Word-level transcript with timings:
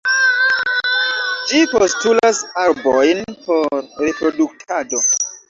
Ĝi 1.51 1.61
postulas 1.73 2.41
arbojn 2.63 3.23
por 3.45 3.85
reproduktado. 4.09 5.05